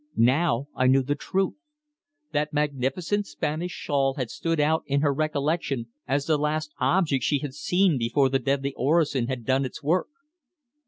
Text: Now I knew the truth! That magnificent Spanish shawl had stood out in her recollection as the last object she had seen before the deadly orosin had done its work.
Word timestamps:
Now 0.17 0.67
I 0.75 0.87
knew 0.87 1.03
the 1.03 1.13
truth! 1.13 1.53
That 2.31 2.53
magnificent 2.53 3.27
Spanish 3.27 3.69
shawl 3.71 4.15
had 4.15 4.31
stood 4.31 4.59
out 4.59 4.81
in 4.87 5.01
her 5.01 5.13
recollection 5.13 5.89
as 6.07 6.25
the 6.25 6.39
last 6.39 6.73
object 6.79 7.23
she 7.23 7.37
had 7.37 7.53
seen 7.53 7.99
before 7.99 8.27
the 8.29 8.39
deadly 8.39 8.73
orosin 8.75 9.27
had 9.27 9.45
done 9.45 9.63
its 9.63 9.83
work. 9.83 10.07